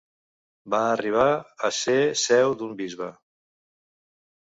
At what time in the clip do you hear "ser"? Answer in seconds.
1.81-1.99